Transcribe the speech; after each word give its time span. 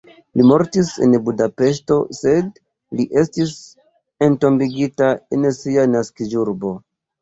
Li 0.39 0.45
mortis 0.51 0.87
en 1.07 1.13
Budapeŝto 1.27 1.99
sed 2.21 2.59
li 3.01 3.07
estis 3.27 3.55
entombigita 4.33 5.15
en 5.41 5.51
sia 5.63 5.91
naskiĝurbo. 5.97 6.79